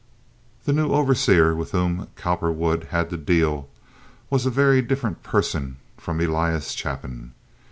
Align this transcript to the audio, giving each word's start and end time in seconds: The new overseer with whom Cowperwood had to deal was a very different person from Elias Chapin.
The 0.65 0.73
new 0.73 0.93
overseer 0.93 1.53
with 1.53 1.73
whom 1.73 2.07
Cowperwood 2.15 2.85
had 2.85 3.11
to 3.11 3.17
deal 3.17 3.69
was 4.31 4.47
a 4.47 4.49
very 4.49 4.81
different 4.81 5.21
person 5.21 5.75
from 5.95 6.19
Elias 6.19 6.71
Chapin. 6.71 7.33